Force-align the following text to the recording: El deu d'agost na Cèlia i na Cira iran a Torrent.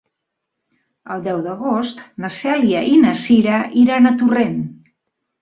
El 1.15 1.21
deu 1.27 1.43
d'agost 1.47 2.01
na 2.23 2.31
Cèlia 2.39 2.81
i 2.93 2.97
na 3.03 3.13
Cira 3.25 3.61
iran 3.85 4.13
a 4.13 4.15
Torrent. 4.25 4.59